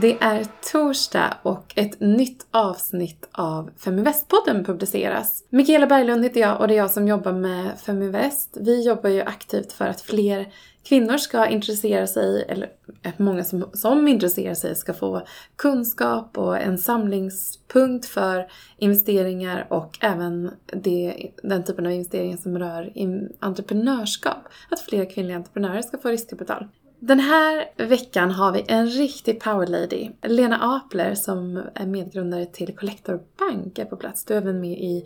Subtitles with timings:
[0.00, 5.44] Det är torsdag och ett nytt avsnitt av Feminvest-podden publiceras.
[5.50, 8.56] Mikaela Berglund heter jag och det är jag som jobbar med Feminvest.
[8.60, 10.52] Vi jobbar ju aktivt för att fler
[10.82, 12.68] kvinnor ska intressera sig, eller
[13.02, 15.22] eh, många som, som intresserar sig ska få
[15.56, 22.92] kunskap och en samlingspunkt för investeringar och även det, den typen av investeringar som rör
[23.40, 24.48] entreprenörskap.
[24.70, 26.66] Att fler kvinnliga entreprenörer ska få riskkapital.
[27.02, 30.10] Den här veckan har vi en riktig powerlady.
[30.22, 34.24] Lena Apler som är medgrundare till Collector Bank är på plats.
[34.24, 35.04] Du är även med i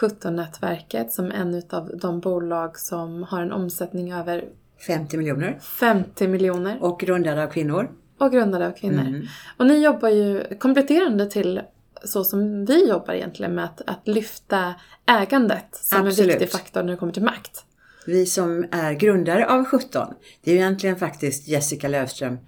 [0.00, 4.44] 17-nätverket som en av de bolag som har en omsättning över
[4.86, 5.58] 50 miljoner.
[5.60, 6.78] 50 miljoner.
[6.80, 7.90] Och grundade av kvinnor.
[8.18, 9.06] Och grundade av kvinnor.
[9.06, 9.26] Mm.
[9.56, 11.60] Och ni jobbar ju kompletterande till
[12.04, 14.74] så som vi jobbar egentligen med att, att lyfta
[15.06, 16.18] ägandet som Absolut.
[16.18, 17.64] en viktig faktor när det kommer till makt
[18.06, 22.38] vi som är grundare av 17, det är ju egentligen faktiskt Jessica Lövström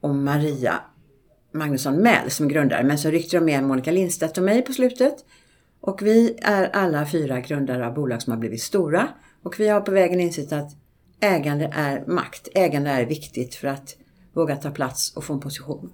[0.00, 0.80] och Maria
[1.52, 2.84] Magnusson Mäll som grundare.
[2.84, 5.16] Men så ryckte de med Monica Lindstedt och mig på slutet.
[5.80, 9.08] Och vi är alla fyra grundare av bolag som har blivit stora.
[9.42, 10.76] Och vi har på vägen insett att
[11.20, 12.48] ägande är makt.
[12.54, 13.96] Ägande är viktigt för att
[14.32, 15.92] våga ta plats och få en position.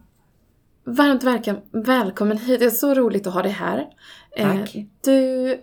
[0.84, 1.24] Varmt
[1.72, 2.60] välkommen hit.
[2.60, 3.86] Det är så roligt att ha dig här.
[4.36, 4.74] Tack.
[4.74, 5.60] Eh, du,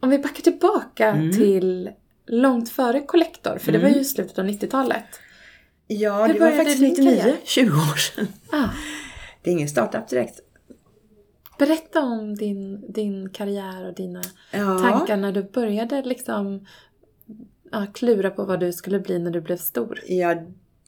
[0.00, 1.32] om vi backar tillbaka mm.
[1.32, 1.90] till
[2.26, 5.04] långt före Collector, för det var ju i slutet av 90-talet.
[5.86, 8.26] Ja, Hur det var faktiskt 99, 20 år sedan.
[8.52, 8.68] Ah.
[9.42, 10.40] Det är ingen startup direkt.
[11.58, 14.78] Berätta om din, din karriär och dina ja.
[14.78, 16.66] tankar när du började liksom
[17.70, 20.00] ja, klura på vad du skulle bli när du blev stor.
[20.06, 20.42] Ja,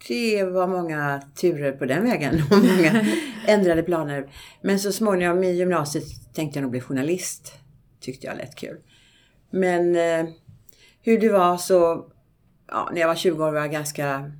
[0.08, 3.06] det var många turer på den vägen och många
[3.46, 4.32] ändrade planer.
[4.62, 7.52] Men så småningom i gymnasiet tänkte jag nog bli journalist.
[8.00, 8.76] Tyckte jag lät kul.
[9.50, 10.34] Men eh,
[11.04, 12.06] hur det var så,
[12.66, 14.32] ja, när jag var 20 år var jag ganska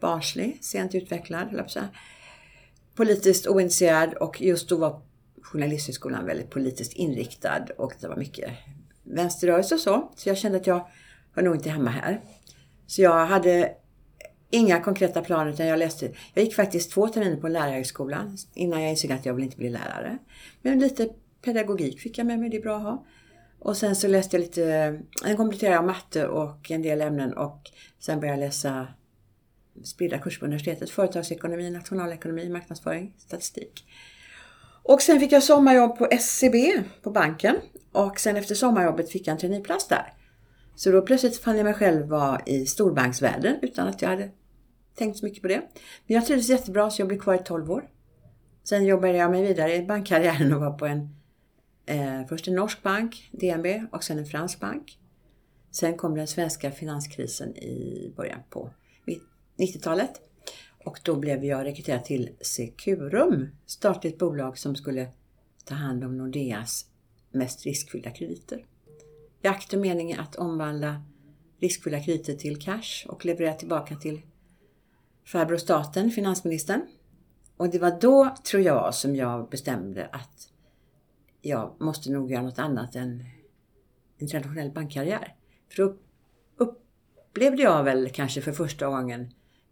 [0.00, 1.80] barnslig, sent utvecklad, eller så
[2.94, 5.00] Politiskt ointresserad och just då var
[5.42, 8.50] Journalisthögskolan väldigt politiskt inriktad och det var mycket
[9.02, 10.12] vänsterrörelse och så.
[10.16, 10.88] Så jag kände att jag
[11.34, 12.20] var nog inte hemma här.
[12.86, 13.74] Så jag hade
[14.50, 16.10] inga konkreta planer utan jag läste.
[16.34, 19.70] Jag gick faktiskt två terminer på lärarhögskolan innan jag insåg att jag ville inte bli
[19.70, 20.18] lärare.
[20.62, 21.08] Men lite
[21.42, 23.06] pedagogik fick jag med mig, det är bra att ha.
[23.58, 27.70] Och sen så läste jag lite, sen kompletterade jag matte och en del ämnen och
[27.98, 28.86] sen började jag läsa
[29.84, 30.90] spridda kurser på universitetet.
[30.90, 33.84] Företagsekonomi, nationalekonomi, marknadsföring, statistik.
[34.82, 37.56] Och sen fick jag sommarjobb på SCB på banken
[37.92, 40.12] och sen efter sommarjobbet fick jag en traineeplats där.
[40.74, 44.30] Så då plötsligt fann jag mig själv vara i storbanksvärlden utan att jag hade
[44.94, 45.62] tänkt så mycket på det.
[46.06, 47.88] Men jag trivdes jättebra så jag blev kvar i 12 år.
[48.64, 51.16] Sen jobbade jag mig vidare i bankkarriären och var på en
[51.86, 54.98] Eh, först en norsk bank, DNB, och sen en fransk bank.
[55.70, 58.70] Sen kom den svenska finanskrisen i början på
[59.58, 60.20] 90-talet.
[60.84, 65.08] Och då blev jag rekryterad till Securum, statligt bolag som skulle
[65.64, 66.86] ta hand om Nordeas
[67.30, 68.66] mest riskfyllda krediter.
[69.42, 71.02] I akt och mening att omvandla
[71.60, 74.20] riskfyllda krediter till cash och leverera tillbaka till
[75.24, 76.86] farbror staten, finansministern.
[77.56, 80.48] Och det var då, tror jag, som jag bestämde att
[81.48, 83.24] jag måste nog göra något annat än
[84.18, 85.34] en traditionell bankkarriär.
[85.68, 85.96] För då
[86.56, 89.30] upplevde jag väl kanske för första gången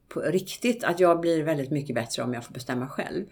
[0.09, 3.27] på riktigt att jag blir väldigt mycket bättre om jag får bestämma själv.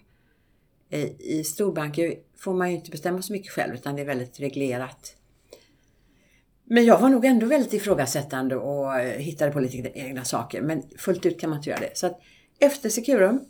[0.91, 4.41] Eh, I storbanker får man ju inte bestämma så mycket själv utan det är väldigt
[4.41, 5.17] reglerat.
[6.65, 10.63] Men jag var nog ändå väldigt ifrågasättande och hittade på lite egna saker.
[10.63, 11.97] Men fullt ut kan man inte göra det.
[11.97, 12.21] Så att
[12.59, 13.45] efter Securum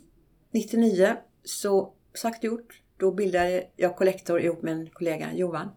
[0.51, 5.69] 99 så sagt gjort då bildade jag Collector ihop med en kollega, Johan.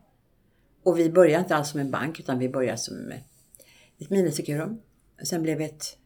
[0.83, 3.13] Och vi började inte alls som en bank utan vi började som
[3.99, 4.81] ett minisekurum.
[5.23, 5.99] Sen blev vi ett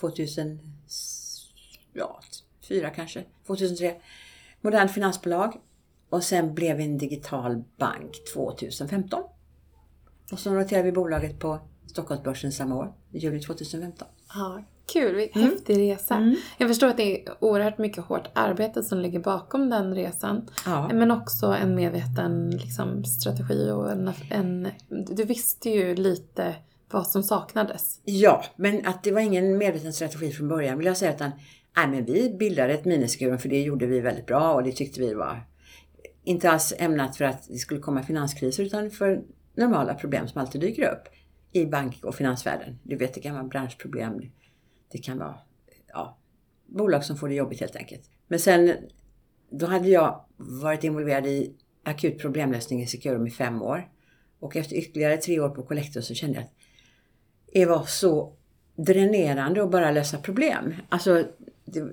[0.00, 4.00] 2004 kanske, 2003,
[4.60, 5.60] modernt finansbolag.
[6.08, 9.22] Och sen blev vi en digital bank 2015.
[10.32, 14.08] Och så noterade vi bolaget på Stockholmsbörsen samma år, i juli 2015.
[14.34, 15.50] Ja, Kul, mm.
[15.50, 16.14] häftig resa.
[16.14, 16.36] Mm.
[16.58, 20.48] Jag förstår att det är oerhört mycket hårt arbete som ligger bakom den resan.
[20.66, 20.90] Ja.
[20.92, 24.68] Men också en medveten liksom, strategi och en, en...
[24.88, 26.54] Du visste ju lite
[26.90, 28.00] vad som saknades.
[28.04, 31.14] Ja, men att det var ingen medveten strategi från början vill jag säga.
[31.14, 31.30] Utan,
[31.76, 35.00] nej, men vi bildade ett minisekurum för det gjorde vi väldigt bra och det tyckte
[35.00, 35.46] vi var
[36.24, 39.22] inte alls ämnat för att det skulle komma finanskriser utan för
[39.54, 41.08] normala problem som alltid dyker upp
[41.52, 42.78] i bank och finansvärlden.
[42.82, 44.20] Du vet, det kan vara branschproblem
[44.90, 45.38] det kan vara
[45.86, 46.18] ja,
[46.66, 48.10] bolag som får det jobbigt helt enkelt.
[48.28, 48.76] Men sen,
[49.50, 53.88] då hade jag varit involverad i akut problemlösning i Securum i fem år.
[54.40, 56.52] Och efter ytterligare tre år på Collector så kände jag att
[57.52, 58.36] det var så
[58.76, 60.74] dränerande att bara lösa problem.
[60.88, 61.24] Alltså,
[61.64, 61.92] det,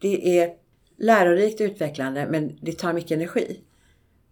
[0.00, 0.54] det är
[0.96, 3.60] lärorikt och utvecklande men det tar mycket energi.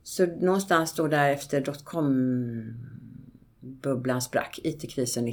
[0.03, 5.29] Så någonstans då där efter dotcom-bubblan sprack, IT-krisen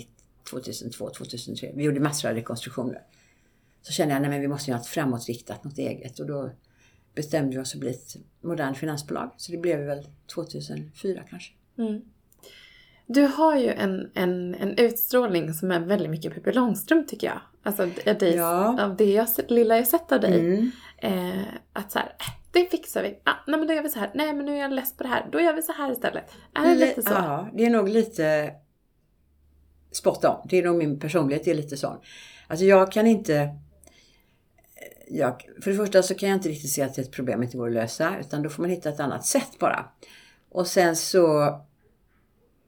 [0.50, 1.72] 2002-2003.
[1.76, 3.02] Vi gjorde massor av rekonstruktioner.
[3.82, 6.20] Så kände jag, nej men vi måste göra något framåtriktat, något eget.
[6.20, 6.52] Och då
[7.16, 9.32] bestämde vi oss att bli ett modernt finansbolag.
[9.38, 11.54] Så det blev vi väl 2004 kanske.
[11.78, 12.02] Mm.
[13.06, 17.42] Du har ju en, en, en utstrålning som är väldigt mycket Pippi Långstrump tycker jag.
[17.64, 17.90] Alltså
[18.20, 18.84] det, Ja.
[18.84, 20.40] av det jag, lilla jag sett av dig.
[20.40, 20.72] Mm.
[20.98, 21.44] Eh,
[21.74, 23.20] att så här, äh, det fixar vi.
[23.24, 24.12] Ah, nej men då gör vi så här.
[24.14, 25.30] Nej men nu är jag less på det här.
[25.32, 26.32] Då gör vi så här istället.
[26.54, 27.12] Är det lite så?
[27.12, 28.54] Ja, det är nog lite
[29.92, 30.48] spot on.
[30.50, 31.98] Det är nog min personlighet, det är lite sån.
[32.48, 33.56] Alltså jag kan inte...
[35.08, 37.58] Jag, för det första så kan jag inte riktigt se att det ett problem inte
[37.58, 38.20] går att lösa.
[38.20, 39.86] Utan då får man hitta ett annat sätt bara.
[40.50, 41.28] Och sen så...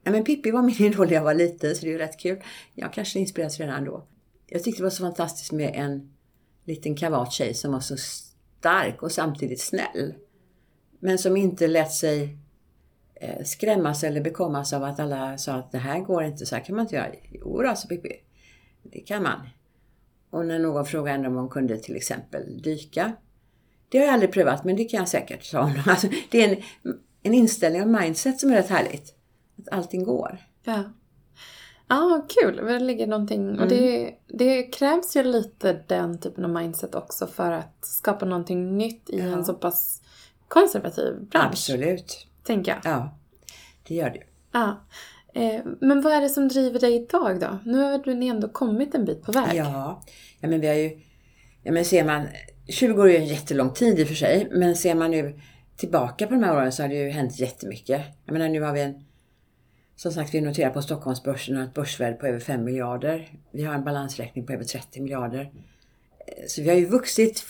[0.04, 2.20] Ja men Pippi var min idol när jag var liten så det är ju rätt
[2.20, 2.44] kul.
[2.74, 4.08] Jag kanske inspireras redan då.
[4.48, 6.14] Jag tyckte det var så fantastiskt med en
[6.66, 10.14] liten kavat tjej som var så stark och samtidigt snäll.
[11.00, 12.38] Men som inte lät sig
[13.46, 16.76] skrämmas eller bekommas av att alla sa att det här går inte, så här kan
[16.76, 17.08] man inte göra.
[17.32, 18.12] Jo då, sa Pippi.
[18.84, 19.40] Det kan man.
[20.30, 23.14] Och när någon frågade henne om hon kunde till exempel dyka.
[23.90, 25.74] Det har jag aldrig prövat, men det kan jag säkert, sa hon.
[25.88, 26.62] Alltså, det är en,
[27.24, 29.16] en inställning och mindset som är rätt härligt.
[29.60, 30.38] Att allting går.
[30.64, 30.84] Ja.
[31.88, 32.56] Ja, kul.
[32.56, 33.60] Det ligger någonting.
[33.60, 38.78] Och det, det krävs ju lite den typen av mindset också för att skapa någonting
[38.78, 39.26] nytt i Ja.
[39.26, 40.02] en så pass
[40.48, 41.48] konservativ bransch.
[41.50, 42.28] Absolut.
[42.44, 42.94] Tänker jag.
[42.94, 43.18] Ja,
[43.88, 44.24] det gör det.
[44.52, 44.86] Ja.
[45.34, 47.58] Eh, men vad är det som driver dig idag då?
[47.66, 49.56] Nu har du ändå kommit en bit på väg.
[49.58, 50.04] Ja,
[50.40, 51.00] ja men vi har ju...
[51.64, 52.28] Ja men ser man...
[52.68, 54.48] 20 år är ju en jättelång tid i och för sig.
[54.52, 55.40] Men ser man nu
[55.78, 58.02] tillbaka på de här åren så har det ju hänt jättemycket.
[58.26, 59.04] Jag menar nu har vi en...
[59.96, 63.40] Som sagt, vi noterar på Stockholmsbörsen ett börsvärde på över 5 miljarder.
[63.52, 65.42] Vi har en balansräkning på över 30 miljarder.
[65.42, 67.46] Eh, Så vi har ju vuxit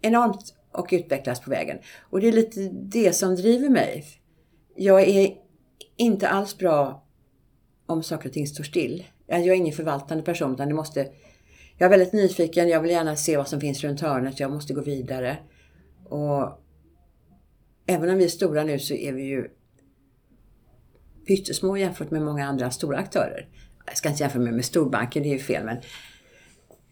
[0.00, 1.78] enormt och utvecklas på vägen.
[2.00, 4.04] Och det är lite det som driver mig.
[4.76, 5.34] Jag är
[5.96, 7.06] inte alls bra
[7.86, 9.04] om saker och ting står still.
[9.26, 11.08] Jag är ingen förvaltande person utan det måste...
[11.78, 14.74] Jag är väldigt nyfiken, jag vill gärna se vad som finns runt hörnet, jag måste
[14.74, 15.38] gå vidare.
[16.04, 16.62] Och
[17.86, 19.48] även om vi är stora nu så är vi ju
[21.26, 23.48] pyttesmå jämfört med många andra stora aktörer.
[23.86, 25.76] Jag ska inte jämföra mig med storbanker, det är ju fel men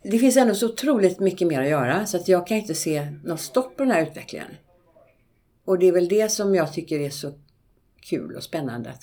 [0.02, 3.11] det finns ändå så otroligt mycket mer att göra så att jag kan inte se
[3.25, 4.49] något stopp på den här utvecklingen.
[5.64, 7.32] Och det är väl det som jag tycker är så
[8.00, 9.02] kul och spännande att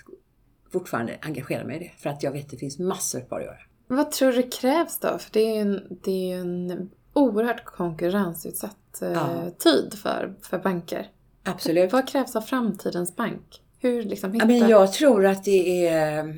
[0.72, 1.92] fortfarande engagera mig i det.
[1.98, 3.58] För att jag vet att det finns massor kvar att göra.
[3.88, 5.18] Vad tror du krävs då?
[5.18, 9.52] För det är ju en, det är en oerhört konkurrensutsatt eh, Ja.
[9.60, 11.10] tid för, för banker.
[11.44, 11.94] Absolut.
[11.94, 13.62] Vad krävs av framtidens bank?
[13.80, 14.46] Hur liksom Ja, hitta...
[14.46, 16.36] men jag tror att det är...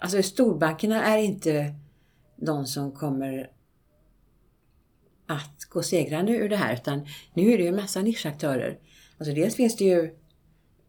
[0.00, 1.74] Alltså storbankerna är inte
[2.36, 3.50] de som kommer
[5.28, 6.74] att gå segrande ur det här.
[6.74, 8.78] Utan nu är det ju en massa nischaktörer.
[9.18, 10.04] Alltså dels finns det ju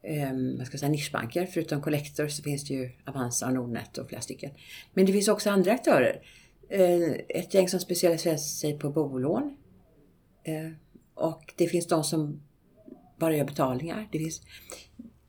[0.03, 1.45] eh, vad ska jag säga, nischbanker.
[1.45, 4.51] Förutom Collector så finns det ju Avanza och Nordnet och flera stycken.
[4.93, 6.21] Men det finns också andra aktörer.
[6.69, 9.57] Eh, ett gäng som specialiserar sig på bolån.
[10.43, 10.71] Eh,
[11.13, 12.41] och det finns de som
[13.17, 14.09] bara gör betalningar.
[14.11, 14.41] Det finns,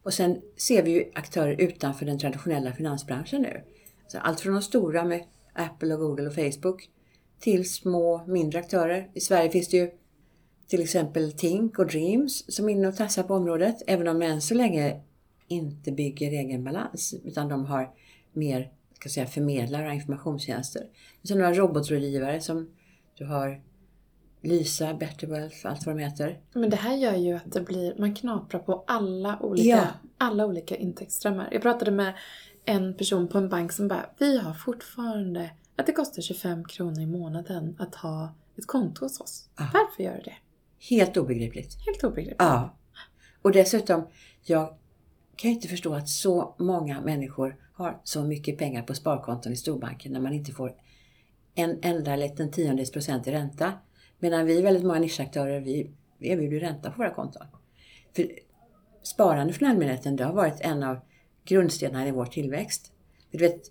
[0.02, 3.64] och sen ser vi ju aktörer utanför den traditionella finansbranschen nu.
[4.08, 6.88] Så allt från de stora med Apple och Google och Facebook
[7.40, 9.10] till små mindre aktörer.
[9.14, 9.90] I Sverige finns det ju
[10.68, 13.82] till exempel Tink och Dreams som är inne och tassar på området.
[13.86, 15.00] Även om de än så länge
[15.48, 17.90] inte bygger egen balans utan de har
[18.32, 20.82] mer ska säga, förmedlare och informationstjänster.
[21.24, 22.70] Sen några robotrådgivare som
[23.18, 23.60] du har
[24.42, 26.40] Lysa, Betterwealth, allt vad de heter.
[26.52, 29.86] Men det här gör ju att det blir, man knaprar på alla olika, Ja.
[30.18, 31.48] alla olika intäktsströmmar.
[31.52, 32.14] Jag pratade med
[32.64, 37.00] en person på en bank som bara, vi har fortfarande att det kostar 25 kronor
[37.00, 39.48] i månaden att ha ett konto hos oss.
[39.54, 39.64] Ah.
[39.72, 40.36] Varför gör det det?
[40.94, 41.76] Helt obegripligt.
[41.86, 42.36] Helt obegripligt.
[42.38, 42.76] Ja.
[43.42, 44.06] Och dessutom,
[44.42, 44.74] jag
[45.36, 50.12] kan inte förstå att så många människor har så mycket pengar på sparkonton i storbanken
[50.12, 50.74] när man inte får
[51.54, 53.72] en enda liten tiondels procent i ränta.
[54.18, 57.46] Medan vi, väldigt många nischaktörer, vi, vi erbjuder ränta på våra konton.
[58.16, 58.30] För
[59.02, 60.98] sparande från allmänheten, det har varit en av
[61.44, 62.92] grundstenarna i vår tillväxt.
[63.30, 63.62] För du vet,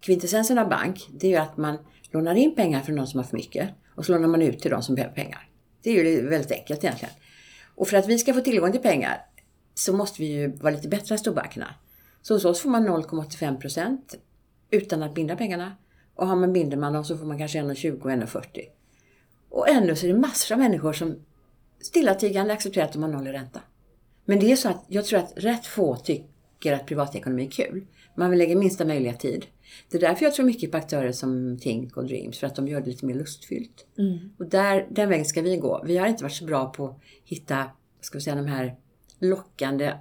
[0.00, 1.78] kvintessensen av bank, det är ju att man
[2.10, 4.70] lånar in pengar från de som har för mycket och så lånar man ut till
[4.70, 5.48] de som behöver pengar.
[5.82, 7.14] Det är ju väldigt enkelt egentligen.
[7.74, 9.26] Och för att vi ska få tillgång till pengar
[9.74, 11.74] så måste vi ju vara lite bättre än storbankerna.
[12.22, 14.14] Så hos oss får man 0,85 procent
[14.70, 15.76] utan att binda pengarna.
[16.14, 18.44] Och har man binder man dem så får man kanske 1,20 och 1,40.
[19.48, 21.16] Och ändå så är det massor av människor som
[21.80, 23.60] stillatigande accepterar att de har noll i ränta.
[24.24, 27.86] Men det är så att jag tror att rätt få tycker att privatekonomi är kul.
[28.14, 29.46] Man vill lägga minsta möjliga tid.
[29.90, 32.68] Det är därför jag tror mycket på aktörer som Tink och Dreams, för att de
[32.68, 33.86] gör det lite mer lustfyllt.
[33.98, 34.18] Mm.
[34.38, 35.82] Och där, den vägen ska vi gå.
[35.86, 37.64] Vi har inte varit så bra på att hitta,
[38.00, 38.76] ska vi säga, de här
[39.18, 39.94] lockande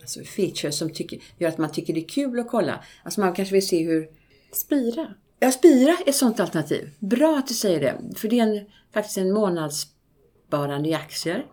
[0.00, 2.84] alltså features som tycker, gör att man tycker det är kul att kolla.
[3.02, 4.08] Alltså man kanske vill se hur
[4.52, 5.14] Spira.
[5.38, 6.90] Ja, Spira är ett sånt alternativ.
[6.98, 8.18] Bra att du säger det.
[8.18, 11.46] För det är en, faktiskt en månadssparande i aktier.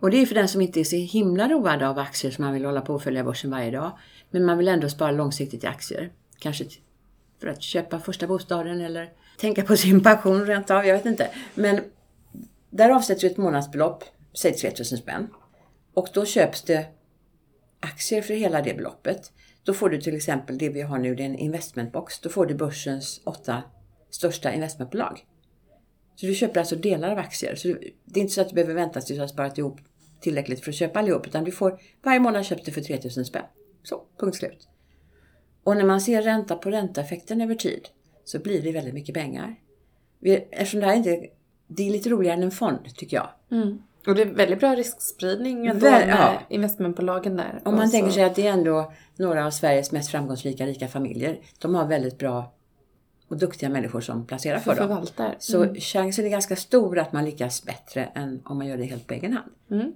[0.00, 2.54] Och det är för den som inte är så himla road av aktier som man
[2.54, 3.98] vill hålla på och följa börsen varje dag.
[4.30, 6.12] Men man vill ändå spara långsiktigt i aktier.
[6.38, 6.64] Kanske
[7.40, 11.30] för att köpa första bostaden eller tänka på sin pension rent av, jag vet inte.
[11.54, 11.80] Men
[12.70, 14.04] där avsätts ju ett månadsbelopp,
[14.34, 15.28] säg 3000 spänn.
[15.94, 16.86] Och då köps det
[17.80, 19.32] aktier för hela det beloppet.
[19.62, 22.20] Då får du till exempel det vi har nu, det är en investmentbox.
[22.20, 23.62] Då får du börsens åtta
[24.10, 25.24] största investmentbolag.
[26.16, 27.54] Så du köper alltså delar av aktier.
[27.54, 27.68] Så
[28.04, 29.80] det är inte så att du behöver vänta tills du har sparat ihop
[30.20, 31.26] tillräckligt för att köpa allihop.
[31.26, 33.44] Utan du får varje månad köps det för 3000 spänn.
[33.82, 34.68] Så, punkt slut.
[35.68, 37.88] Och när man ser ränta på ränta-effekten över tid
[38.24, 39.54] så blir det väldigt mycket pengar.
[40.50, 41.26] Eftersom det här inte
[41.66, 43.28] det är lite roligare än en fond tycker jag.
[43.50, 43.82] Mm.
[44.06, 46.40] Och det är väldigt bra riskspridning ändå Väl, med ja.
[46.48, 47.60] investmentbolagen där.
[47.64, 51.40] Om man tänker sig att det är ändå några av Sveriges mest framgångsrika rika familjer.
[51.58, 52.52] De har väldigt bra
[53.28, 54.88] och duktiga människor som placerar för dem.
[54.88, 55.34] förvaltar.
[55.38, 55.74] Så Mm.
[55.74, 59.14] chansen är ganska stor att man lyckas bättre än om man gör det helt på
[59.14, 59.50] egen hand.
[59.70, 59.92] Mm.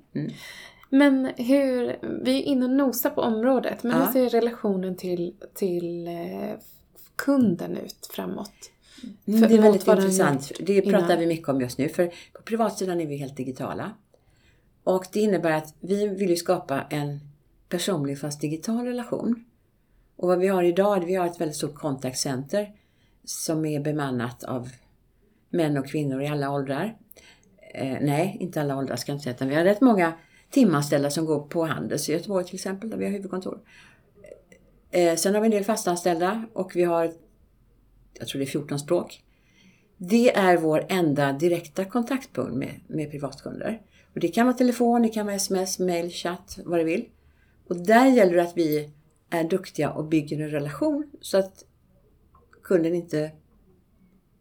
[0.95, 4.05] Men hur, vi är inne och nosar på området, men Ja.
[4.05, 6.15] hur ser relationen till, till eh,
[7.17, 8.53] kunden ut framåt?
[9.27, 10.53] Mm, För- det är väldigt intressant.
[10.61, 11.19] Det pratar innan.
[11.19, 11.89] vi mycket om just nu.
[11.89, 13.91] För på privatsidan är vi helt digitala.
[14.85, 17.21] Och det innebär att vi vill ju skapa en
[17.69, 19.45] personlig fast digital relation.
[20.17, 22.73] Och vad vi har idag, vi har ett väldigt stort contact center
[23.25, 24.69] som är bemannat av
[25.51, 26.97] män och kvinnor i alla åldrar.
[27.75, 30.13] Eh, nej, inte alla åldrar ska jag inte säga, utan vi har rätt många
[30.53, 33.61] timanställda som går på Handels i Göteborg till exempel, där vi har huvudkontor.
[34.91, 37.13] Eh, sen har vi en del fastanställda och vi har,
[38.19, 39.25] jag tror det är 14 språk.
[39.97, 43.83] Det är vår enda direkta kontaktpunkt med, med privatkunder.
[44.15, 47.09] Och det kan vara telefon, det kan vara sms, mail, chatt, vad du vill.
[47.69, 48.91] Och där gäller det att vi
[49.31, 51.65] är duktiga och bygger en relation så att
[52.63, 53.31] kunden inte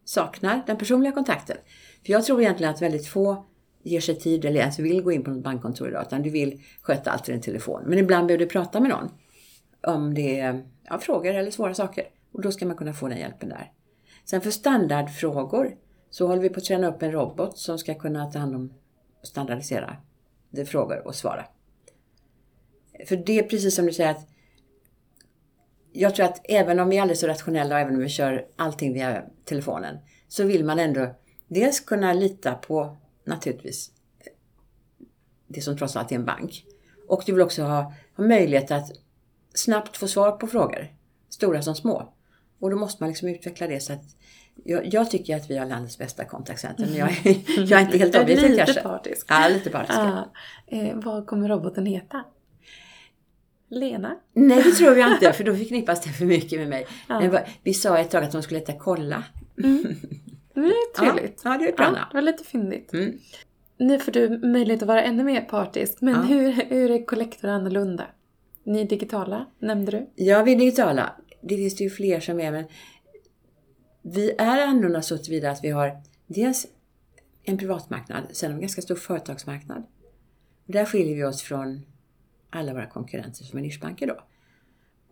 [0.06, 1.58] saknar den personliga kontakten.
[2.06, 3.46] För jag tror egentligen att väldigt få
[3.84, 6.62] ger sig tid eller ens vill gå in på något bankkontor idag, utan du vill
[6.82, 7.84] sköta allt i din telefon.
[7.86, 9.10] Men ibland behöver du prata med någon
[9.88, 12.06] om det är ja, frågor eller svåra saker.
[12.32, 13.72] Och då ska man kunna få den hjälpen där.
[14.26, 15.76] Sen för standardfrågor
[16.10, 18.74] så håller vi på att träna upp en robot som ska kunna ta hand om
[19.22, 19.98] och standardisera
[20.50, 21.46] de frågor och svara.
[23.08, 24.28] För det är precis som du säger att
[25.94, 28.46] jag tror att även om vi är alldeles så rationella och även om vi kör
[28.56, 29.98] allting via telefonen
[30.28, 31.16] så vill man ändå
[31.48, 33.92] dels kunna lita på naturligtvis
[35.48, 36.66] det som trots allt är en bank.
[37.08, 38.92] Och du vill också ha, ha möjlighet att
[39.54, 40.88] snabbt få svar på frågor,
[41.30, 42.14] stora som små.
[42.60, 44.04] Och då måste man liksom utveckla det så att
[44.64, 47.98] jag, jag tycker att vi har landets bästa kontaktcenter, men jag, är- jag är inte
[47.98, 48.82] helt objektiv lite kanske.
[48.82, 49.26] partisk.
[49.30, 50.00] Ja, lite partisk.
[50.00, 50.32] Ja.
[50.68, 52.24] Eh, vad kommer roboten heta?
[53.70, 54.16] Lena?
[54.34, 56.88] Nej, det tror jag inte, för då förknippas det för mycket med mig.
[57.10, 57.30] Ja.
[57.32, 59.24] Vad- vi sa ett tag att de skulle heta Kolla.
[60.54, 61.42] Det är trevligt.
[61.44, 62.94] Ja, ja, det är bra Ja, det var lite fyndigt.
[62.94, 63.18] Mm.
[63.78, 66.02] Nu får du möjlighet att vara ännu mer partisk.
[66.02, 66.22] Men Ja.
[66.22, 68.06] hur, hur är Collector annorlunda?
[68.64, 70.10] Ni är digitala, nämnde du.
[70.16, 71.16] Ja, vi är digitala.
[71.42, 72.66] Det finns det ju fler som är, men
[74.02, 76.68] vi är annorlunda så tillvida att vi har dels
[77.44, 79.84] en privatmarknad, sen en ganska stor företagsmarknad.
[80.66, 81.82] Där skiljer vi oss från
[82.50, 84.20] alla våra konkurrenter som är nischbanker då.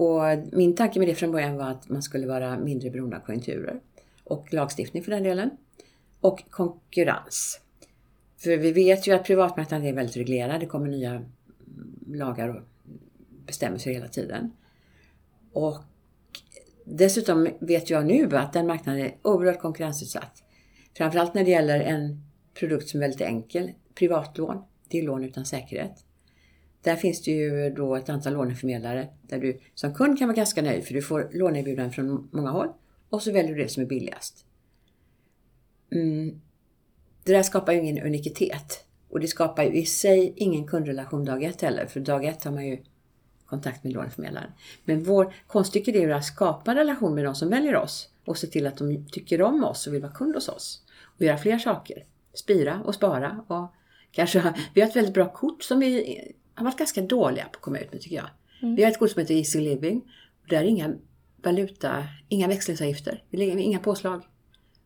[0.06, 3.22] Och min tanke med det från början var att man skulle vara mindre beroende av
[3.22, 3.80] konjunkturer
[4.30, 5.50] och lagstiftning för den delen.
[6.20, 7.62] Och konkurrens.
[8.38, 10.60] För vi vet ju att privatmarknaden är väldigt reglerad.
[10.60, 11.26] Det kommer nya
[12.08, 12.62] lagar och
[13.46, 14.52] bestämmelser hela tiden.
[15.54, 15.78] Och
[16.86, 20.44] dessutom vet jag nu att den marknaden är oerhört konkurrensutsatt.
[20.98, 24.64] Framförallt när det gäller en produkt som är väldigt enkel, privatlån.
[24.88, 26.04] Det är lån utan säkerhet.
[26.82, 30.62] Där finns det ju då ett antal låneförmedlare där du som kund kan vara ganska
[30.62, 32.68] nöjd för du får låneerbjudanden från många håll
[33.10, 34.46] och så väljer du det som är billigast.
[35.92, 36.42] Mm.
[37.24, 41.44] Det där skapar ju ingen unikitet och det skapar ju i sig ingen kundrelation dag
[41.44, 42.84] ett heller för dag ett har man ju
[43.46, 44.52] kontakt med låneförmedlaren.
[44.86, 48.48] Men vår konststycke är att skapa en relation med de som väljer oss och se
[48.48, 50.84] till att de tycker om oss och vill vara kund hos oss.
[51.18, 52.06] Och göra fler saker.
[52.34, 53.74] Spira och spara och
[54.12, 56.18] kanske vi har ett väldigt bra kort som vi
[56.54, 58.30] har varit ganska dåliga på att komma ut med tycker jag.
[58.76, 60.02] Vi har ett kort som heter Easy Living
[60.42, 60.94] och där är inga
[61.44, 64.24] valuta, inga växlingsavgifter, vi lägger inga påslag.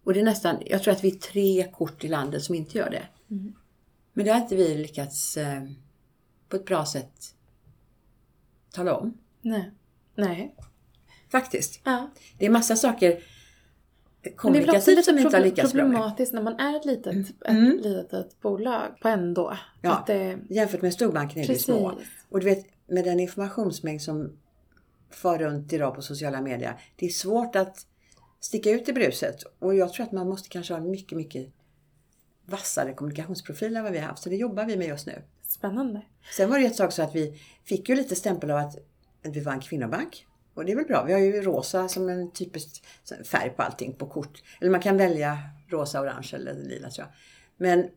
[0.03, 2.77] Och det är nästan, jag tror att vi är tre kort i landet som inte
[2.77, 3.03] gör det.
[4.13, 5.63] Men det har inte vi lyckats eh,
[6.49, 7.35] på ett bra sätt
[8.71, 9.17] tala om.
[9.41, 9.71] Nej.
[10.15, 10.55] Nej.
[11.31, 11.81] Faktiskt.
[11.83, 12.09] Ja.
[12.37, 13.23] Det är massa saker
[14.35, 15.91] kommunikativt som inte har lyckats bra med.
[15.91, 17.77] problematiskt när man är ett litet, Mm.
[17.77, 19.57] ett litet bolag på ändå.
[19.81, 19.91] Ja.
[19.93, 21.65] Att det, Jämfört med storbanken är vi precis.
[21.65, 21.93] små.
[22.29, 24.37] Och du vet, med den informationsmängd som
[25.15, 26.81] far runt idag på sociala medier.
[26.95, 27.87] Det är svårt att
[28.39, 29.43] sticka ut i bruset.
[29.59, 31.53] Och jag tror att man måste kanske ha en mycket, mycket
[32.45, 34.23] vassare kommunikationsprofil än vad vi har haft.
[34.23, 35.23] Så det jobbar vi med just nu.
[35.47, 36.01] Spännande.
[36.37, 38.77] Sen var det ett tag så att vi fick ju lite stämpel av att,
[39.23, 40.25] vi var en kvinnobank.
[40.53, 41.03] Och det är väl bra.
[41.03, 42.83] Vi har ju rosa som en typisk
[43.25, 44.43] färg på allting på kort.
[44.61, 47.15] Eller man kan välja rosa, orange eller lila tror jag.
[47.57, 47.89] Men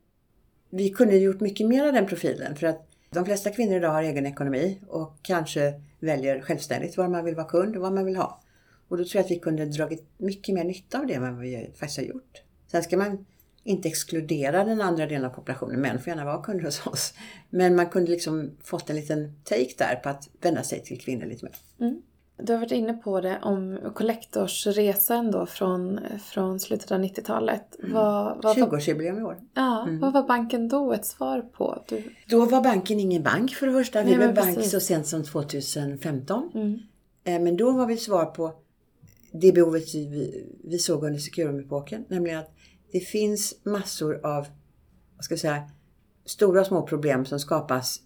[0.70, 4.02] vi kunde gjort mycket mer av den profilen för att de flesta kvinnor idag har
[4.02, 8.16] egen ekonomi och kanske väljer självständigt var man vill vara kund och vad man vill
[8.16, 8.40] ha.
[8.88, 11.38] Och då tror jag att vi kunde dragit mycket mer nytta av det än vad
[11.38, 12.42] vi faktiskt har gjort.
[12.66, 13.26] Sen ska man
[13.64, 15.80] inte exkludera den andra delen av populationen.
[15.80, 17.14] Män får gärna vara kunder hos oss.
[17.50, 21.26] Men man kunde liksom fått en liten take där på att vända sig till kvinnor
[21.26, 21.54] lite mer.
[21.80, 22.02] Mm.
[22.38, 27.76] Du har varit inne på det om Collectors-resan då från, från slutet av 90-talet.
[27.78, 27.92] Mm.
[27.92, 29.40] Vad, vad, var, 20-årsjubileum i år.
[29.54, 31.82] ja, vad var banken då ett svar på?
[31.88, 34.02] Du, Då var banken ingen bank för det första.
[34.02, 34.72] Vi Nej, blev bank precis.
[34.72, 36.50] så sent som 2015.
[36.54, 36.78] mm,
[37.24, 38.52] Eh, Men då var vi svar på
[39.32, 42.04] det behovet vi, vi såg under Securum-epoken.
[42.08, 42.50] Nämligen att
[42.92, 44.46] det finns massor av,
[45.16, 45.70] vad ska jag säga,
[46.24, 48.00] stora och små problem som skapas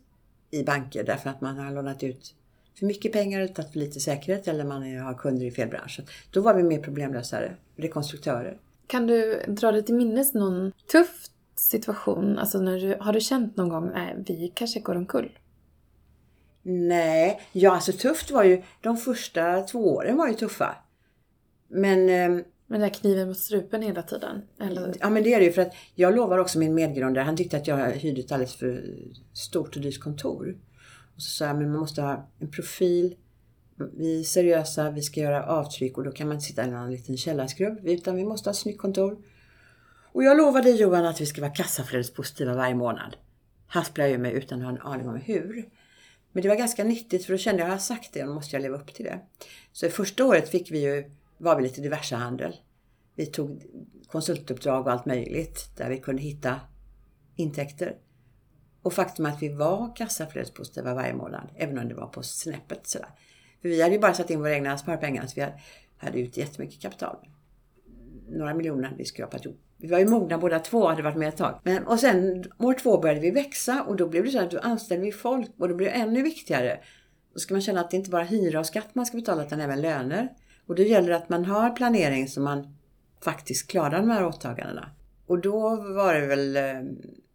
[0.50, 2.34] i banker därför att man har lånat ut
[2.80, 6.00] för mycket pengar och tagit för lite säkerhet eller man har kunder i fel bransch.
[6.30, 8.58] Då var vi mer problemlösare, rekonstruktörer.
[8.86, 12.38] kan du dra dig till minnes någon tuff situation?
[12.38, 15.38] Alltså när du, har du känt någon gång, nej vi kanske går omkull?
[16.62, 20.74] Nej, ja alltså tufft var ju, de första två åren var ju tuffa.
[21.68, 24.42] Men ehm, Med den där kniven mot strupen hela tiden?
[24.60, 24.94] Eller?
[25.00, 27.56] Ja men det är det ju för att jag lovar också min medgrundare, han tyckte
[27.56, 28.84] att jag hyrde ett alldeles för
[29.32, 30.56] stort och dyrt kontor.
[31.20, 33.16] Och så sa jag, men man måste ha en profil,
[33.96, 36.90] vi är seriösa, vi ska göra avtryck och då kan man inte sitta i en
[36.90, 39.18] liten källarskrubb utan vi måste ha ett snyggt kontor.
[40.12, 43.16] Och jag lovade Johan att vi ska vara kassaflödespositiva varje månad.
[43.66, 45.68] Han spelade ju mig utan att ha en aning om hur.
[46.32, 48.34] Men det var ganska nyttigt för då kände jag, har jag sagt det och då
[48.34, 49.20] måste jag leva upp till det.
[49.72, 52.56] Så i första året fick vi ju, var vi lite diverse handel.
[53.14, 53.62] Vi tog
[54.06, 56.60] konsultuppdrag och allt möjligt där vi kunde hitta
[57.36, 57.96] intäkter.
[58.82, 63.08] Och faktum att vi var kassaflödespositiva varje månad, även om det var på snäppet sådär.
[63.62, 65.60] För vi hade ju bara satt in våra egna sparpengar så vi hade,
[65.96, 67.16] hade ut jättemycket kapital.
[68.28, 69.60] Några miljoner hade vi skrapat ihop.
[69.76, 71.60] Vi var ju mogna båda två, hade varit med ett tag.
[71.62, 74.58] Men, och sen år två började vi växa och då blev det så att då
[74.58, 76.80] anställde vi folk och då blev det ännu viktigare.
[77.32, 79.44] Då ska man känna att det inte bara är hyra och skatt man ska betala
[79.44, 80.28] utan även löner.
[80.66, 82.76] Och då gäller det att man har planering så man
[83.20, 84.90] faktiskt klarar de här åtagandena.
[85.26, 86.62] Och då var det väl eh,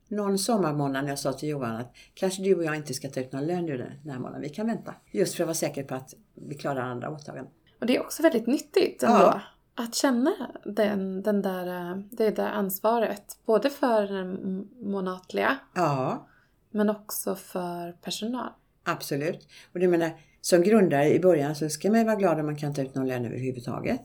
[0.08, 3.20] någon sommarmånad när jag sa till Johan att kanske du och jag inte ska ta
[3.20, 4.42] ut någon lön den här månaden.
[4.42, 4.96] Vi kan vänta.
[5.12, 7.54] Just för att vara säker på att vi klarar andra åtaganden.
[7.80, 9.18] Och det är också väldigt nyttigt ändå.
[9.18, 9.42] Ja.
[9.78, 10.32] Att känna
[10.66, 13.38] den, den där, det där ansvaret.
[13.46, 16.28] Både för den månatliga Ja,
[16.72, 18.50] men också för personal.
[18.84, 19.48] absolut.
[19.74, 22.56] Och du menar, som grundare i början så ska man ju vara glad om man
[22.56, 24.02] kan ta ut någon lön överhuvudtaget.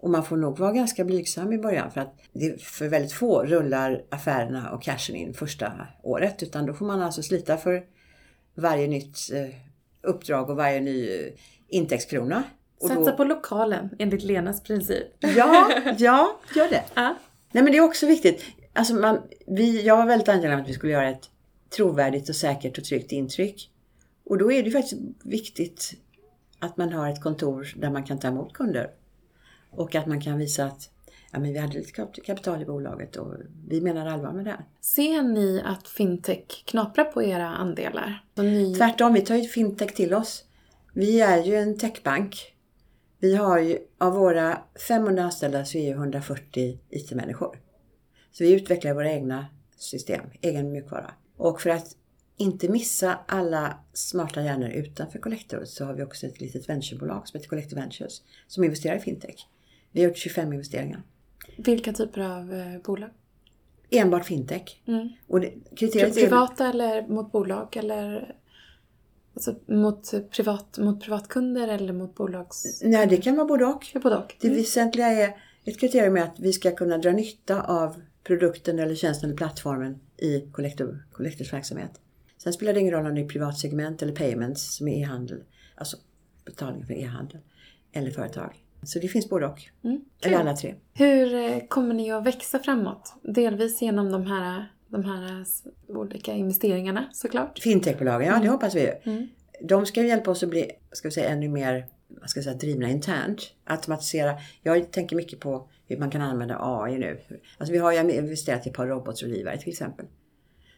[0.00, 3.42] Och man får nog vara ganska blygsam i början för att det för väldigt få
[3.44, 6.42] rullar affärerna och cashen in första året.
[6.42, 7.84] Utan då får man alltså slita för
[8.54, 9.54] varje nytt eh,
[10.02, 11.32] uppdrag och varje ny eh,
[11.68, 12.42] intäktskrona.
[12.80, 15.06] Och Satsa då, på lokalen enligt Lenas princip.
[15.18, 16.84] Ja, ja, gör det.
[16.94, 17.16] Ja.
[17.52, 18.44] Nej men det är också viktigt.
[18.72, 21.30] Alltså man, vi, jag var väldigt angelägen om att vi skulle göra ett
[21.76, 23.70] trovärdigt och säkert och tryggt intryck.
[24.24, 25.94] Och då är det faktiskt viktigt
[26.58, 28.90] att man har ett kontor där man kan ta emot kunder.
[29.70, 30.90] Och att man kan visa att
[31.32, 33.34] ja, men vi hade lite kap- kapital i bolaget och
[33.68, 34.64] vi menar allvar med det här.
[34.80, 38.24] Ser ni att fintech knaprar på era andelar?
[38.34, 38.74] Ni...
[38.74, 40.44] Tvärtom, vi tar ju fintech till oss.
[40.94, 42.54] Vi är ju en techbank.
[43.18, 47.60] Vi har ju, av våra 500 anställda så är ju 140 IT-människor.
[48.32, 51.10] Så vi utvecklar våra egna system, egen mjukvara.
[51.36, 51.96] Och för att
[52.36, 57.38] inte missa alla smarta hjärnor utanför Collector så har vi också ett litet venturebolag som
[57.38, 59.46] heter Collector Ventures som investerar i fintech.
[59.92, 61.02] Vi har gjort 25 investeringar.
[61.56, 63.10] Vilka typer av eh, bolag?
[63.90, 64.82] Enbart fintech.
[64.86, 65.08] Mm.
[65.26, 66.20] Och det, kriteriet är...
[66.20, 68.34] Privata eller mot bolag eller
[69.34, 72.82] alltså mot, privat, mot privatkunder eller mot bolags...
[72.82, 73.86] Nej, det kan vara både och.
[74.02, 74.36] Både och.
[74.40, 78.94] Det väsentliga är, ett kriterium är att vi ska kunna dra nytta av produkten eller
[78.94, 82.00] tjänsten eller plattformen i Collector, Collectors verksamhet.
[82.38, 85.42] Sen spelar det ingen roll om det är privatsegment eller payments som är e-handel,
[85.74, 85.96] alltså
[86.44, 87.40] betalning för e-handel,
[87.92, 88.54] eller företag.
[88.82, 89.62] Så det finns både och.
[89.84, 90.00] Mm.
[90.24, 90.74] Eller alla tre.
[90.94, 93.14] Hur eh, kommer ni att växa framåt?
[93.22, 95.44] Delvis genom de här, de här
[95.88, 97.58] olika investeringarna såklart.
[97.58, 99.12] Fintechbolagen, ja det hoppas vi ju.
[99.12, 99.28] Mm.
[99.62, 102.56] de ska hjälpa oss att bli, ska vi säga, ännu mer vad ska jag säga,
[102.56, 103.52] drivna internt.
[103.64, 104.38] Automatisera.
[104.62, 107.20] Jag tänker mycket på hur man kan använda AI nu.
[107.58, 110.06] Alltså vi har ju investerat i ett par robotrådgivare till exempel.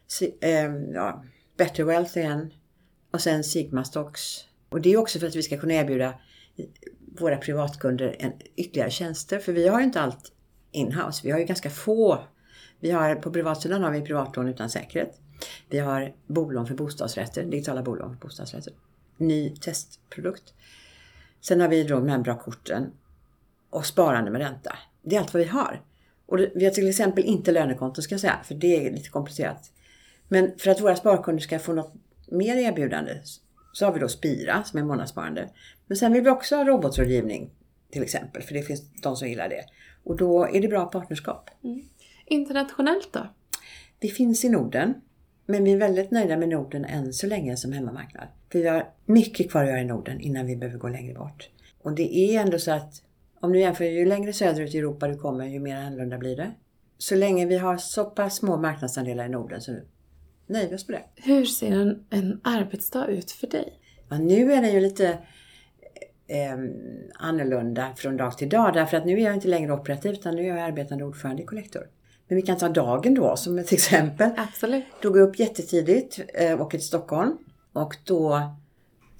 [0.07, 1.23] Så, eh, ja,
[1.57, 2.53] Better Wealth igen.
[3.11, 4.45] Och sen Sigma Stocks.
[4.69, 6.13] Och det är också för att vi ska kunna erbjuda
[7.19, 9.39] våra privatkunder en, ytterligare tjänster.
[9.39, 10.31] För vi har ju inte allt
[10.71, 11.21] inhouse.
[11.23, 12.19] Vi har ju ganska få.
[12.79, 15.19] Vi har, på privatsidan har vi privatlån utan säkerhet.
[15.69, 18.73] Vi har bolån för bostadsrätter, digitala bolån för bostadsrätter.
[19.17, 20.53] Ny testprodukt.
[21.41, 22.91] Sen har vi då de här bra korten
[23.69, 24.77] och sparande med ränta.
[25.01, 25.81] Det är allt vad vi har.
[26.25, 29.71] Och vi har till exempel inte lönekonto ska jag säga, för det är lite komplicerat.
[30.27, 31.93] Men för att våra sparkunder ska få något
[32.27, 33.21] mer erbjudande
[33.73, 35.49] så har vi då Spira som är månadssparande.
[35.87, 37.49] Men sen vill vi också ha robotrådgivning
[37.91, 39.65] till exempel, för det finns de som gillar det.
[40.03, 41.49] Och då är det bra partnerskap.
[41.63, 41.81] Mm.
[42.25, 43.27] Internationellt då?
[43.99, 44.93] Vi finns i Norden.
[45.45, 48.27] Men vi är väldigt nöjda med Norden än så länge som hemmamarknad.
[48.51, 51.49] För vi har mycket kvar att göra i Norden innan vi behöver gå längre bort.
[51.81, 53.03] Och det är ändå så att
[53.39, 56.51] om du jämför, ju längre söderut i Europa du kommer, ju mer annorlunda blir det.
[56.97, 59.75] Så länge vi har så pass små marknadsandelar i Norden så
[60.55, 61.03] oss på det.
[61.15, 63.73] Hur ser en, en arbetsdag ut för dig?
[64.09, 65.07] Ja, nu är den ju lite
[66.27, 66.57] eh,
[67.13, 70.41] annorlunda från dag till dag därför att nu är jag inte längre operativ utan nu
[70.41, 71.83] är jag arbetande ordförande i Collector.
[72.27, 74.29] Men vi kan ta dagen då som ett exempel.
[74.37, 74.85] Absolut.
[75.01, 77.37] Då går jag upp jättetidigt, eh, åker till Stockholm
[77.73, 78.55] och då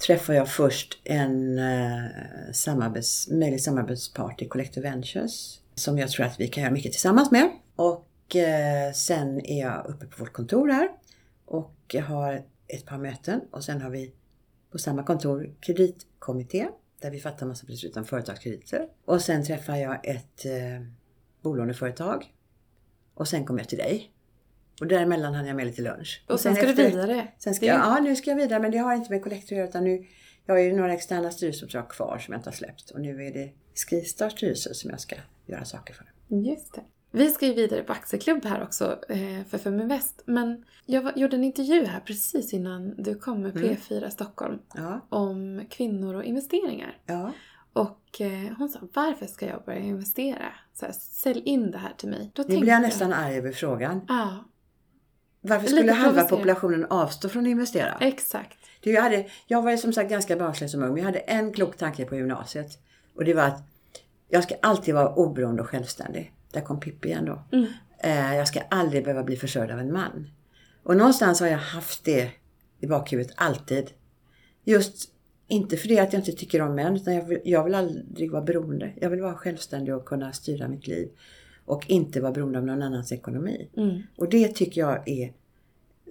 [0.07, 2.05] träffar jag först en eh,
[2.53, 7.31] samarbets, möjlig samarbetspart i Collector Ventures som jag tror att vi kan göra mycket tillsammans
[7.31, 7.49] med.
[7.75, 10.89] Och eh, sen är jag uppe på vårt kontor här
[11.51, 14.13] och har ett par möten och sen har vi
[14.71, 16.67] på samma kontor kreditkommitté
[17.01, 18.87] där vi fattar massa beslut om företagskrediter.
[19.05, 20.85] Och sen träffar jag ett eh,
[21.41, 22.33] bolåneföretag
[23.13, 24.11] och sen kommer jag till dig.
[24.79, 26.23] Och däremellan hann jag med lite lunch.
[26.27, 27.27] Och, och sen, sen ska efter, du vidare?
[27.37, 29.57] Sen ska jag, ja, nu ska jag vidare men det har inte med Collector att
[29.57, 30.05] göra utan nu
[30.45, 33.33] jag har ju några externa styrelseuppdrag kvar som jag inte har släppt och nu är
[33.33, 36.11] det Skistar styrelse som jag ska göra saker för.
[36.27, 36.81] Just det.
[37.11, 40.21] Vi ska ju vidare på aktieklubb här också eh, för Feminvest.
[40.25, 44.11] Men jag gjorde en intervju här precis innan du kom med P4 mm.
[44.11, 44.59] Stockholm.
[44.75, 45.07] Ja.
[45.09, 46.97] Om kvinnor och investeringar.
[47.05, 47.31] Ja.
[47.73, 50.53] Och eh, hon sa, varför ska jag börja investera?
[50.73, 52.31] Så här, sälj in det här till mig.
[52.33, 54.01] Då nu blir jag nästan arg över frågan.
[54.07, 54.45] Ja.
[55.41, 57.97] Varför skulle halva populationen avstå från att investera?
[57.99, 58.57] Exakt.
[58.81, 61.53] Du, jag, hade, jag var som sagt ganska barnslig som ung, men jag hade en
[61.53, 62.71] klok tanke på gymnasiet.
[63.15, 63.63] Och det var att
[64.29, 66.33] jag ska alltid vara oberoende och självständig.
[66.51, 67.43] Där kom Pippi igen då.
[67.51, 67.67] Mm.
[68.03, 70.29] Eh, jag ska aldrig behöva bli försörjd av en man.
[70.83, 72.31] Och någonstans har jag haft det
[72.79, 73.91] i bakhuvudet alltid.
[74.63, 75.11] Just
[75.47, 78.31] inte för det att jag inte tycker om män, utan jag vill, jag vill aldrig
[78.31, 78.93] vara beroende.
[79.01, 81.09] Jag vill vara självständig och kunna styra mitt liv.
[81.65, 83.69] Och inte vara beroende av någon annans ekonomi.
[83.77, 84.01] Mm.
[84.17, 85.33] Och det tycker jag är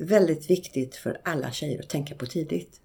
[0.00, 2.80] väldigt viktigt för alla tjejer att tänka på tidigt.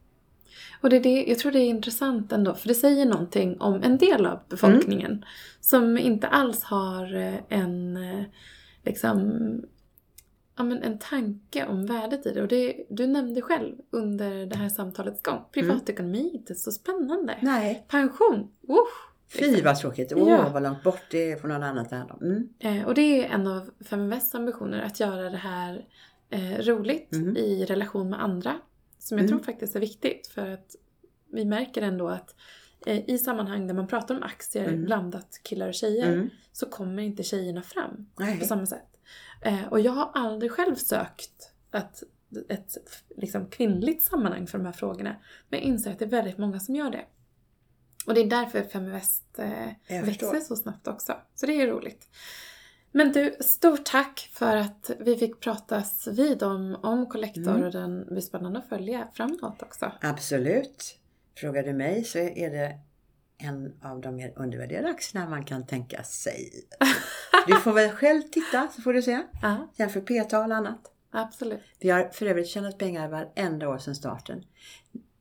[0.82, 3.84] Och det är det, jag tror det är intressant ändå, för det säger någonting om
[3.84, 5.24] en del av befolkningen mm.
[5.60, 8.24] som inte alls har eh, en, eh,
[8.84, 9.42] liksom,
[10.58, 12.42] ja, men en tanke om värdet i det.
[12.42, 16.32] Och det, du nämnde själv under det här samtalets gång, privatekonomi mm.
[16.32, 17.38] är inte så spännande.
[17.42, 17.86] Nej.
[17.88, 19.16] Pension, usch!
[19.28, 20.50] Fy vad tråkigt, åh ja.
[20.54, 22.50] vad långt bort det är från någon annan att mm.
[22.60, 25.86] eh, Och det är en av Feminvests ambitioner, att göra det här
[26.30, 27.38] eh, roligt mm.
[27.38, 28.56] i relation med andra.
[29.06, 29.38] Som jag mm.
[29.38, 30.76] tror faktiskt är viktigt för att
[31.32, 32.36] vi märker ändå att
[32.86, 34.86] eh, i sammanhang där man pratar om aktier mm.
[34.86, 36.30] blandat killar och tjejer mm.
[36.52, 38.40] så kommer inte tjejerna fram Nej.
[38.40, 38.98] på samma sätt.
[39.42, 42.04] Eh, och jag har aldrig själv sökt att,
[42.50, 42.78] ett
[43.18, 45.16] liksom, kvinnligt sammanhang för de här frågorna.
[45.50, 47.06] Men jag inser att det är väldigt många som gör det.
[48.06, 49.40] Och det är därför Feminvest
[49.88, 51.14] eh, växer så snabbt också.
[51.36, 52.08] Så det är roligt.
[52.96, 57.64] Men du, stort tack för att vi fick pratas vid om, om Collector mm.
[57.64, 59.92] och den blir spännande att följa framåt också.
[60.02, 61.00] Absolut.
[61.38, 62.80] Frågar du mig så är det
[63.38, 66.52] en av de mer undervärderade aktierna man kan tänka sig.
[67.48, 69.24] Du får väl själv titta så får du se.
[69.42, 69.72] Ja.
[69.76, 70.92] Jämför p-tal och annat.
[71.12, 71.62] Absolut.
[71.80, 74.44] Vi har för övrigt tjänat pengar varenda år sedan starten.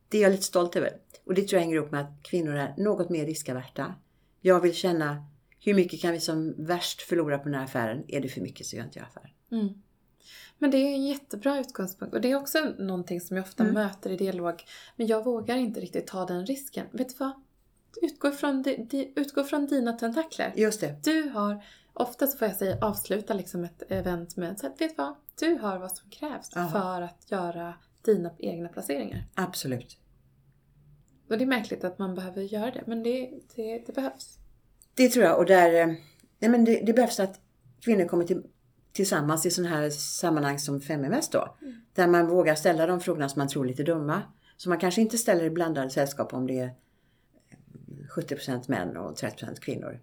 [0.09, 0.89] Det är jag lite stolt över.
[1.25, 3.95] Och det tror jag hänger ihop med att kvinnor är något mer riskaverta.
[4.41, 5.25] Jag vill känna
[5.65, 8.03] hur mycket kan vi som värst förlora på den här affären?
[8.07, 9.29] Är det för mycket så gör inte jag affären.
[9.51, 9.73] Mm.
[10.57, 13.73] Men det är en jättebra utgångspunkt och det är också någonting som jag ofta mm.
[13.73, 14.63] möter i dialog.
[14.95, 16.87] Men jag vågar inte riktigt ta den risken.
[16.91, 17.31] Vet du vad?
[18.01, 20.53] Utgå från, di, utgå från dina tentakler.
[20.55, 20.95] Just det.
[21.03, 24.95] Du har, ofta så får jag säga avsluta liksom ett event med att vet du
[24.97, 25.15] vad?
[25.39, 26.69] Du har vad som krävs Aha.
[26.69, 29.23] för att göra dina egna placeringar.
[29.33, 29.97] Absolut.
[31.29, 34.39] Och det är märkligt att man behöver göra det, men det, det, det behövs.
[34.95, 35.87] Det tror jag och där, eh,
[36.39, 37.39] nej men det, det behövs att
[37.81, 38.43] kvinnor kommer till,
[38.93, 41.57] tillsammans i sådana här sammanhang som Feminvest då.
[41.61, 41.75] Mm.
[41.93, 44.21] Där man vågar ställa de frågorna som man tror är lite dumma.
[44.57, 46.71] Så man kanske inte ställer i blandade sällskap om det är
[48.15, 49.99] 70% män och 30% kvinnor.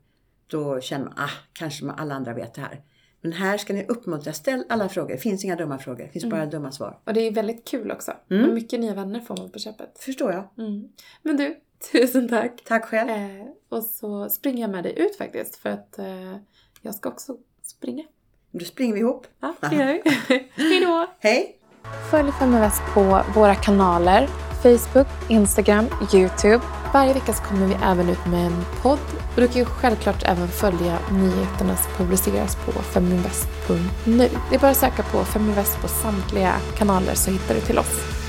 [0.46, 2.80] Då känner man, ah, kanske alla andra vet det här.
[3.20, 5.08] Men här ska ni uppmuntra, ställ alla frågor.
[5.08, 6.98] Det finns inga dumma frågor, det finns bara dumma svar.
[7.04, 8.12] Och det är väldigt kul också.
[8.30, 8.48] Mm.
[8.48, 9.98] Och mycket nya vänner får man på köpet.
[9.98, 10.48] Förstår jag.
[10.58, 10.88] Mm.
[11.22, 11.56] Men du,
[11.92, 12.62] tusen tack.
[12.64, 13.10] Tack själv.
[13.10, 16.36] Eh, och så springer jag med dig ut faktiskt för att eh,
[16.82, 18.04] jag ska också springa.
[18.50, 19.26] Då springer vi ihop.
[19.40, 20.10] Ja, det gör vi.
[20.62, 21.06] Hej då!
[21.18, 21.58] Hej!
[22.10, 24.28] Följ Feminvest på våra kanaler
[24.62, 26.60] Facebook, Instagram, Youtube.
[26.92, 28.98] Varje vecka så kommer vi även ut med en podd.
[29.34, 34.28] Och du kan ju självklart även följa nyheterna som publiceras på feminvest.nu.
[34.50, 38.21] Det är bara att söka på Feminvest på samtliga kanaler så hittar du till oss.